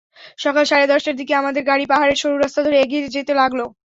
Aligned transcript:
সকাল 0.39 0.63
সাড়ে 0.67 0.85
দশটার 0.87 1.15
দিকে 1.19 1.33
আমদের 1.39 1.63
গাড়ি 1.69 1.85
পাহাড়ের 1.91 2.19
সরু 2.21 2.35
রাস্তা 2.37 2.61
ধরে 2.65 2.77
এগিয়ে 2.79 3.13
যেতে 3.15 3.33
লাগল। 3.41 3.59